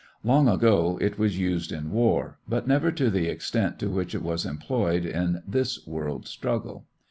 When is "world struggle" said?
5.85-6.85